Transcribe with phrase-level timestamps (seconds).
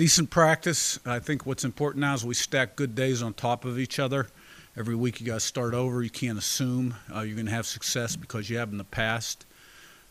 [0.00, 0.98] decent practice.
[1.04, 4.28] I think what's important now is we stack good days on top of each other.
[4.74, 6.02] Every week you got to start over.
[6.02, 9.44] You can't assume uh, you're going to have success because you have in the past.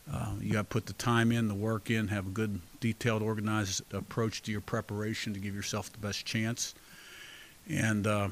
[0.08, 3.20] Uh, you got to put the time in, the work in, have a good, detailed,
[3.20, 6.72] organized approach to your preparation to give yourself the best chance.
[7.68, 8.28] And uh,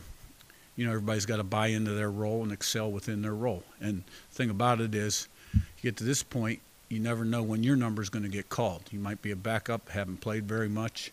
[0.76, 3.64] you know everybody's got to buy into their role and excel within their role.
[3.80, 7.64] And the thing about it is, you get to this point, you never know when
[7.64, 8.82] your number is going to get called.
[8.92, 11.10] You might be a backup, haven't played very much.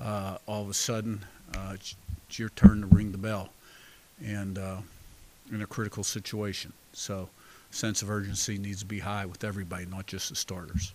[0.00, 1.24] Uh, all of a sudden,
[1.54, 1.96] uh, it's,
[2.28, 3.50] it's, your turn to ring the bell,
[4.24, 4.76] and uh,
[5.52, 6.72] in a critical situation.
[6.92, 7.28] So,
[7.70, 10.92] sense of urgency needs to be high with everybody, not just the starters.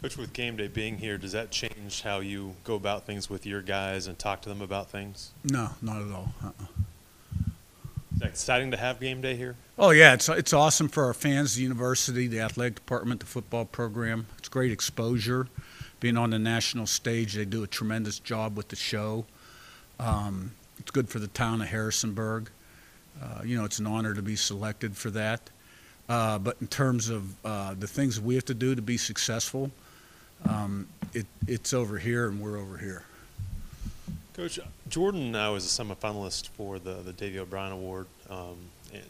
[0.00, 3.46] Coach, with game day being here, does that change how you go about things with
[3.46, 5.30] your guys and talk to them about things?
[5.44, 6.34] No, not at all.
[6.42, 6.66] Uh-uh.
[8.14, 9.56] Is that exciting to have game day here?
[9.76, 13.64] Oh yeah, it's it's awesome for our fans, the university, the athletic department, the football
[13.64, 14.26] program.
[14.38, 15.48] It's great exposure.
[16.00, 19.24] Being on the national stage, they do a tremendous job with the show.
[19.98, 22.50] Um, it's good for the town of Harrisonburg.
[23.22, 25.50] Uh, you know, it's an honor to be selected for that.
[26.08, 29.70] Uh, but in terms of uh, the things we have to do to be successful,
[30.48, 33.04] um, it, it's over here and we're over here.
[34.34, 38.06] Coach, Jordan now is a semifinalist for the, the Davey O'Brien Award.
[38.28, 38.56] Um,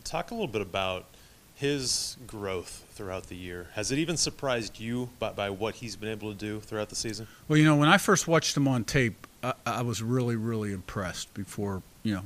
[0.05, 1.06] talk a little bit about
[1.55, 3.69] his growth throughout the year.
[3.74, 6.97] Has it even surprised you by, by what he's been able to do throughout the
[6.97, 7.27] season?
[7.48, 10.72] Well, you know, when I first watched him on tape, I, I was really, really
[10.72, 12.22] impressed before, you know,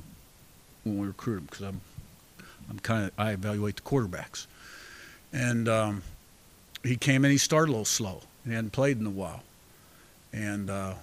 [0.84, 1.80] when we recruit him because I'm,
[2.70, 4.46] I'm kind of, I evaluate the quarterbacks.
[5.32, 6.02] And um,
[6.82, 8.22] he came in, he started a little slow.
[8.46, 9.42] He hadn't played in a while.
[10.32, 10.94] And, uh,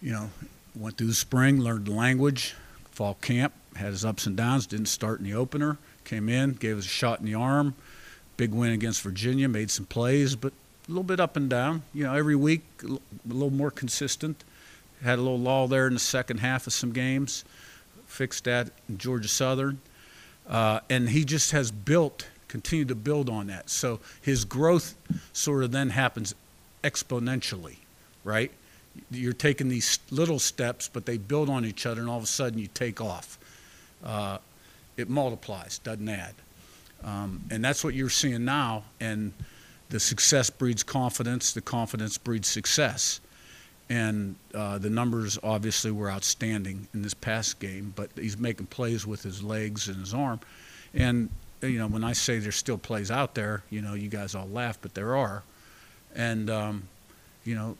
[0.00, 0.30] you know,
[0.74, 2.54] went through the spring, learned the language,
[2.90, 6.78] fall camp, had his ups and downs, didn't start in the opener, came in, gave
[6.78, 7.74] us a shot in the arm.
[8.36, 10.52] Big win against Virginia, made some plays, but
[10.88, 11.82] a little bit up and down.
[11.94, 14.44] You know, every week, a little more consistent.
[15.02, 17.44] Had a little lull there in the second half of some games.
[18.06, 19.80] Fixed that in Georgia Southern.
[20.48, 23.70] Uh, and he just has built continued to build on that.
[23.70, 24.94] So his growth
[25.32, 26.34] sort of then happens
[26.84, 27.76] exponentially,
[28.24, 28.50] right?
[29.10, 32.26] You're taking these little steps, but they build on each other, and all of a
[32.26, 33.38] sudden you take off.
[34.04, 34.36] Uh,
[34.96, 36.34] it multiplies, doesn't add.
[37.04, 38.84] Um, and that's what you're seeing now.
[39.00, 39.32] And
[39.88, 43.20] the success breeds confidence, the confidence breeds success.
[43.90, 49.06] And uh, the numbers obviously were outstanding in this past game, but he's making plays
[49.06, 50.40] with his legs and his arm.
[50.94, 51.28] And
[51.60, 54.48] you know, when I say there's still plays out there, you know, you guys all
[54.48, 55.42] laugh, but there are,
[56.14, 56.88] and um,
[57.44, 57.76] you know,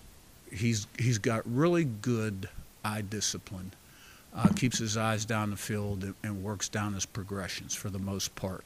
[0.52, 2.48] he's he's got really good
[2.84, 3.72] eye discipline.
[4.34, 7.98] Uh, keeps his eyes down the field and, and, works down his progressions for the
[7.98, 8.64] most part,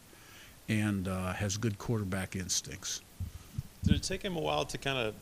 [0.68, 3.00] and uh, has good quarterback instincts.
[3.82, 5.14] Did it take him a while to kind of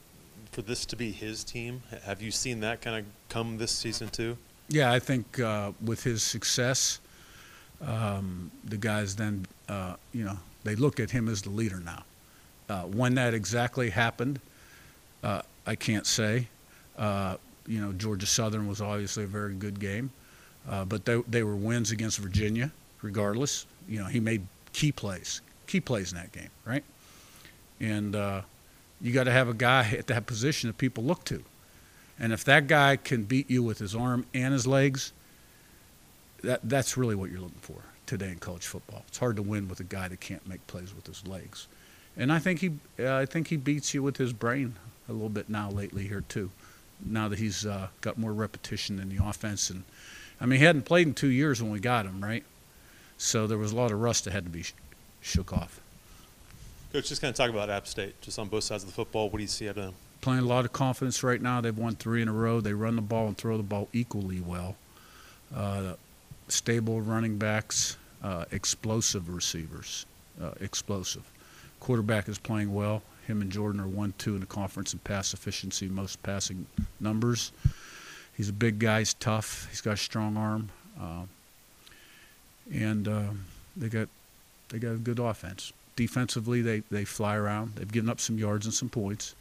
[0.53, 1.83] for this to be his team?
[2.05, 4.37] Have you seen that kind of come this season too?
[4.69, 7.01] Yeah, I think uh, with his success,
[7.83, 12.05] um, the guys then, uh, you know, they look at him as the leader now.
[12.69, 14.41] Uh, when that exactly happened,
[15.23, 16.49] uh, I can't say.
[16.97, 20.11] Uh, you know, Georgia Southern was obviously a very good game,
[20.69, 22.71] uh, but they, they were wins against Virginia,
[23.03, 23.67] regardless.
[23.89, 26.85] You know, he made key plays, key plays in that game, right?
[27.81, 28.43] And uh,
[29.01, 31.43] you got to have a guy at that position that people look to.
[32.19, 35.13] And if that guy can beat you with his arm and his legs–
[36.45, 39.03] that that's really what you're looking for today in college football.
[39.09, 41.67] It's hard to win with a guy that can't make plays with his legs,
[42.17, 44.77] and I think he uh, I think he beats you with his brain
[45.09, 46.51] a little bit now lately here too.
[47.05, 49.85] Now that he's uh, got more repetition in the offense, and
[50.41, 52.45] I mean he hadn't played in two years when we got him, right?
[53.17, 54.75] So there was a lot of rust that had to be sh-
[55.21, 55.81] shook off.
[56.93, 59.29] Coach, just kind of talk about App State, just on both sides of the football.
[59.29, 59.95] What do you see out of them?
[60.21, 61.61] Playing a lot of confidence right now.
[61.61, 62.61] They've won three in a row.
[62.61, 64.77] They run the ball and throw the ball equally well.
[65.55, 65.95] Uh,
[66.49, 70.07] stable running backs, uh, explosive receivers,
[70.41, 71.23] uh, explosive.
[71.81, 73.03] Quarterback is playing well.
[73.27, 76.67] Him and Jordan are one two in the conference in pass efficiency, most passing
[77.01, 77.53] numbers.
[78.37, 79.01] He's a big guy.
[79.01, 79.69] He's tough.
[79.71, 80.71] He's got a strong arm,
[81.01, 81.25] uh,
[82.73, 83.31] and uh,
[83.77, 84.09] they got
[84.71, 85.73] they got a good offense.
[85.97, 87.77] Defensively, they they fly around.
[87.77, 89.35] They've given up some yards and some points,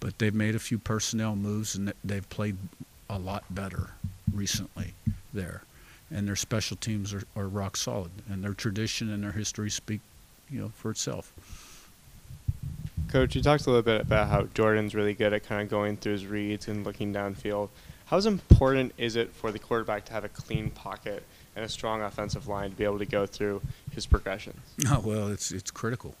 [0.00, 2.56] but they've made a few personnel moves and they've played
[3.10, 3.90] a lot better
[4.32, 4.94] recently
[5.32, 5.62] there
[6.12, 10.00] and their special teams are, are rock solid, and their tradition and their history speak,
[10.50, 11.32] you know, for itself.
[13.08, 15.96] Coach, you talked a little bit about how Jordan's really good at kind of going
[15.96, 17.68] through his reads and looking downfield.
[18.12, 21.24] How important is it for the quarterback to have a clean pocket
[21.56, 23.62] and a strong offensive line to be able to go through
[23.92, 24.60] his progressions?
[24.86, 26.14] Oh, well, it's it's critical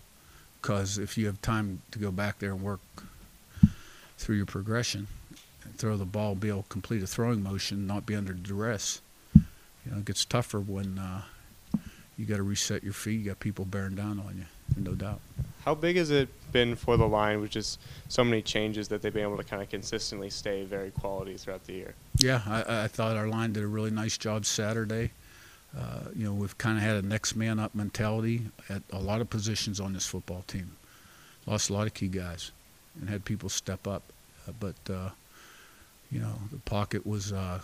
[0.62, 2.80] because if you have time to go back there and work
[4.16, 5.06] through your progression,
[5.64, 9.02] and throw the ball, be able to complete a throwing motion, not be under duress.
[9.34, 9.42] You
[9.84, 11.20] know, it gets tougher when uh,
[12.16, 13.20] you got to reset your feet.
[13.20, 15.20] You got people bearing down on you, no doubt.
[15.64, 17.78] How big has it been for the line with just
[18.08, 21.64] so many changes that they've been able to kind of consistently stay very quality throughout
[21.66, 21.94] the year?
[22.18, 25.12] Yeah, I, I thought our line did a really nice job Saturday.
[25.76, 29.20] Uh, you know, we've kind of had a next man up mentality at a lot
[29.20, 30.72] of positions on this football team.
[31.46, 32.50] Lost a lot of key guys
[33.00, 34.02] and had people step up.
[34.48, 35.10] Uh, but, uh,
[36.10, 37.32] you know, the pocket was.
[37.32, 37.60] Uh,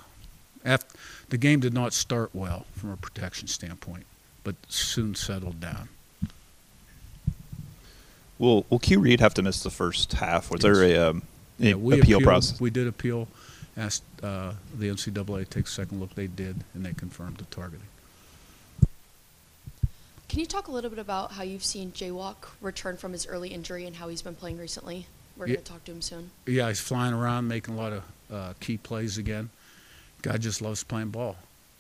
[0.65, 0.97] after,
[1.29, 4.07] the game did not start well from a protection standpoint,
[4.45, 5.89] but soon settled down.
[8.39, 10.51] Will Will Q Reed have to miss the first half?
[10.51, 10.77] Was Yes.
[10.79, 11.23] there a um,
[11.59, 12.61] Yeah, a- we appeal appealed- process?
[12.61, 13.29] We did appeal,
[13.77, 16.15] asked uh, the NCAA to take a second look.
[16.15, 17.87] They did, and they confirmed the targeting.
[20.29, 23.49] Can you talk a little bit about how you've seen Jaywalk return from his early
[23.49, 25.07] injury and how he's been playing recently?
[25.37, 25.55] We're Yeah.
[25.55, 26.31] going to talk to him soon.
[26.47, 29.49] Yeah, he's flying around, making a lot of uh, key plays again.
[30.21, 31.37] Guy just loves playing ball.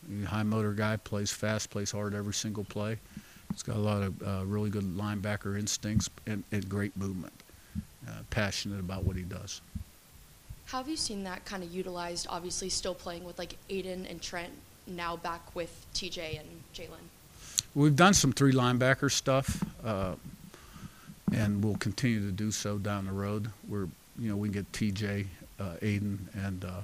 [0.08, 2.98] He's a high motor guy, plays fast, plays hard every single play.
[3.58, 7.32] He's got a lot of uh, really good linebacker instincts and, and great movement.
[8.06, 9.60] Uh, passionate about what he does.
[10.66, 12.28] How have you seen that kind of utilized?
[12.30, 14.52] Obviously, still playing with like Aiden and Trent,
[14.86, 17.02] now back with TJ and Jalen.
[17.74, 20.14] We've done some three linebacker stuff, uh,
[21.32, 23.50] and we'll continue to do so down the road.
[23.68, 23.88] We're,
[24.20, 25.26] you know, we can get TJ,
[25.58, 26.82] uh, Aiden, and uh,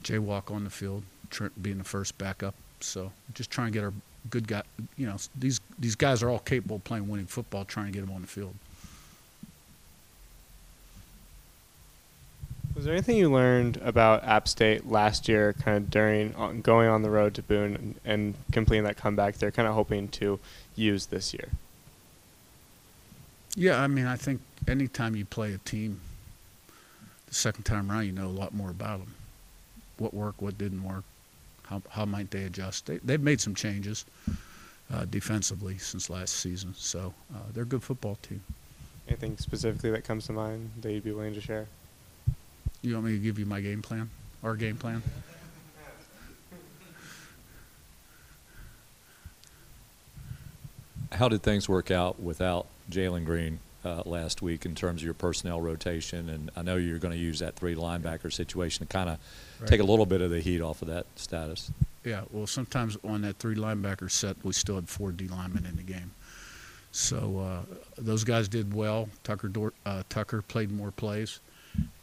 [0.00, 1.04] Jaywalk on the field.
[1.30, 2.56] Trent being the first backup.
[2.80, 3.92] So just trying to get our
[4.30, 4.62] good guy.
[4.96, 7.64] You know, these these guys are all capable of playing winning football.
[7.64, 8.54] Trying to get them on the field.
[12.74, 16.88] Was there anything you learned about App State last year, kind of during on, going
[16.88, 19.36] on the road to Boone and, and completing that comeback?
[19.36, 20.40] They're kind of hoping to
[20.74, 21.50] use this year.
[23.54, 26.00] Yeah, I mean, I think anytime you play a team,
[27.28, 29.14] the second time around, you know a lot more about them.
[29.98, 31.04] What worked, what didn't work,
[31.66, 32.86] how how might they adjust?
[32.86, 34.04] They they've made some changes
[34.92, 38.42] uh, defensively since last season, so uh, they're a good football team.
[39.08, 41.66] Anything specifically that comes to mind that you'd be willing to share?
[42.82, 44.10] You want me to give you my game plan?
[44.42, 45.02] Our game plan?
[51.12, 55.14] How did things work out without Jalen Green uh, last week in terms of your
[55.14, 56.28] personnel rotation?
[56.28, 59.18] And I know you're going to use that three linebacker situation to kind of
[59.60, 59.68] Right.
[59.70, 61.70] take a little bit of the heat off of that status.
[62.04, 65.76] Yeah, well, sometimes on that three linebacker set, we still had four D linemen in
[65.76, 66.10] the game.
[66.92, 69.08] So uh, those guys did well.
[69.24, 71.40] Tucker Dor- uh, Tucker played more plays,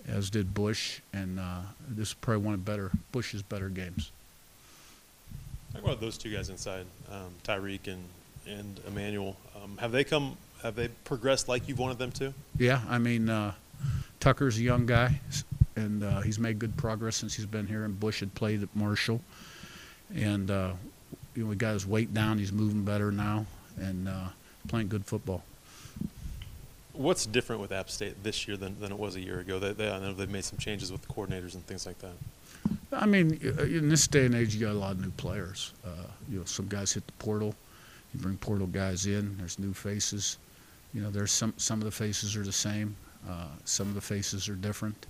[0.07, 4.11] as did Bush, and uh, this is probably one of better Bush's better games.
[5.73, 8.03] Talk about those two guys inside, um, Tyrique and
[8.47, 9.37] and Emmanuel.
[9.55, 10.35] Um, have they come?
[10.63, 12.33] Have they progressed like you've wanted them to?
[12.57, 13.53] Yeah, I mean uh,
[14.19, 15.21] Tucker's a young guy,
[15.75, 17.85] and uh, he's made good progress since he's been here.
[17.85, 19.21] And Bush had played at Marshall,
[20.15, 20.73] and uh,
[21.35, 22.37] you know we got his weight down.
[22.37, 23.45] He's moving better now,
[23.77, 24.27] and uh,
[24.67, 25.43] playing good football.
[26.93, 29.59] What's different with App State this year than, than it was a year ago?
[29.59, 32.11] They, they, I know they've made some changes with the coordinators and things like that.
[32.91, 35.73] I mean, uh, in this day and age, you got a lot of new players.
[35.85, 37.55] Uh, you know, some guys hit the portal.
[38.13, 39.37] You bring portal guys in.
[39.37, 40.37] There's new faces.
[40.93, 42.95] You know, there's some some of the faces are the same.
[43.27, 45.05] Uh, some of the faces are different,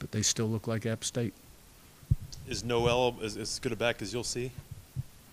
[0.00, 1.34] but they still look like App State.
[2.48, 4.50] Is Noel as, as good a back as you'll see?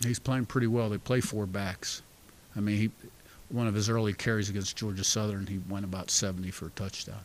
[0.04, 0.90] He's playing pretty well.
[0.90, 2.02] They play four backs.
[2.56, 2.92] I mean, he
[3.50, 7.22] one of his early carries against Georgia Southern, he went about 70 for a touchdown.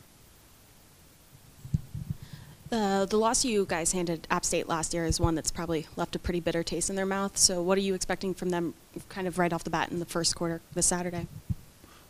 [2.73, 6.17] Uh, the loss you guys handed App State last year is one that's probably left
[6.17, 7.37] a pretty bitter taste in their mouth.
[7.37, 8.75] So, what are you expecting from them,
[9.09, 11.29] kind of right off the bat in the first quarter this Saturday?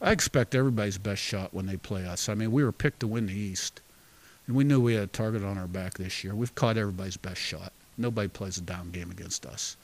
[0.00, 2.28] I expect everybody's best shot when they play us.
[2.28, 3.80] I mean, we were picked to win the East,
[4.46, 6.34] and we knew we had a target on our back this year.
[6.34, 7.72] We've caught everybody's best shot.
[7.96, 9.76] Nobody plays a down game against us,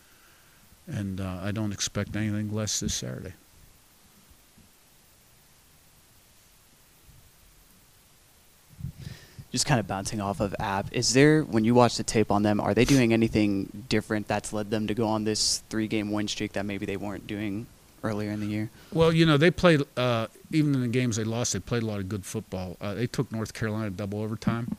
[0.87, 3.35] and uh, I don't expect anything less this Saturday.
[9.53, 12.43] just kind of bouncing off of app is there when you watch the tape on
[12.43, 16.11] them are they doing anything different that's led them to go on this three game
[16.13, 17.67] win streak that maybe they weren't doing
[18.03, 21.25] earlier in the year Well, you know, they played uh, even in the games they
[21.25, 21.53] lost.
[21.53, 22.77] They played a lot of good football.
[22.81, 24.77] Uh, they took North Carolina double overtime.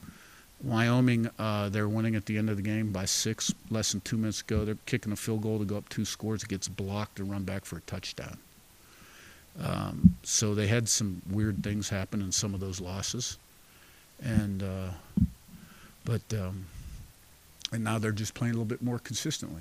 [0.64, 3.54] Wyoming, uh, they're winning at the end of the game by six.
[3.72, 6.44] Less than two minutes ago, they're kicking a field goal to go up two scores.
[6.44, 8.38] It gets blocked and run back for a touchdown.
[9.60, 13.38] Um, so they had some weird things happen in some of those losses,
[14.24, 14.92] and uh,
[16.06, 16.66] but um,
[17.74, 19.60] and now they're just playing a little bit more consistently.